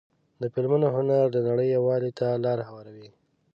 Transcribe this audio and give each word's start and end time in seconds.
د 0.41 0.43
فلمونو 0.53 0.87
هنر 0.95 1.25
د 1.31 1.37
نړۍ 1.47 1.67
یووالي 1.75 2.11
ته 2.19 2.27
لاره 2.45 2.63
هواروي. 2.69 3.09